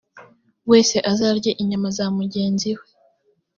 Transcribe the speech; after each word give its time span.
wese 0.69 0.97
azarye 1.11 1.51
inyama 1.61 1.89
za 1.97 2.05
mugenzi 2.17 2.69
we 2.77 2.85